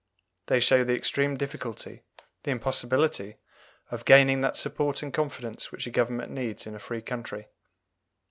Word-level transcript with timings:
They 0.47 0.59
show 0.59 0.83
the 0.83 0.95
extreme 0.95 1.37
difficulty, 1.37 2.01
the 2.41 2.49
impossibility, 2.49 3.37
of 3.91 4.03
gaining 4.03 4.41
that 4.41 4.57
support 4.57 5.03
and 5.03 5.13
confidence 5.13 5.71
which 5.71 5.85
a 5.85 5.91
Government 5.91 6.31
needs 6.31 6.65
in 6.65 6.73
a 6.73 6.79
free 6.79 7.03
country. 7.03 7.49